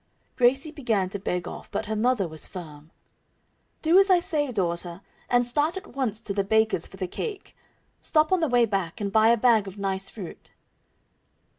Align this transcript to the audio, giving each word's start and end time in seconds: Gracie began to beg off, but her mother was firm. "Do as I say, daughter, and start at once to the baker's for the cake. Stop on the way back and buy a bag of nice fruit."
Gracie 0.35 0.71
began 0.71 1.09
to 1.09 1.19
beg 1.19 1.47
off, 1.47 1.69
but 1.69 1.85
her 1.85 1.95
mother 1.95 2.27
was 2.27 2.47
firm. 2.47 2.89
"Do 3.83 3.99
as 3.99 4.09
I 4.09 4.17
say, 4.17 4.51
daughter, 4.51 5.01
and 5.29 5.45
start 5.47 5.77
at 5.77 5.93
once 5.95 6.21
to 6.21 6.33
the 6.33 6.43
baker's 6.43 6.87
for 6.87 6.97
the 6.97 7.07
cake. 7.07 7.55
Stop 8.01 8.31
on 8.31 8.39
the 8.39 8.47
way 8.49 8.65
back 8.65 8.99
and 8.99 9.11
buy 9.11 9.27
a 9.27 9.37
bag 9.37 9.67
of 9.67 9.77
nice 9.77 10.09
fruit." 10.09 10.53